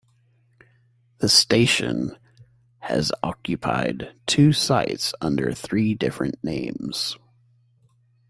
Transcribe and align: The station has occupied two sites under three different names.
The 1.19 1.29
station 1.29 2.17
has 2.79 3.11
occupied 3.21 4.15
two 4.25 4.51
sites 4.51 5.13
under 5.21 5.53
three 5.53 5.93
different 5.93 6.43
names. 6.43 7.19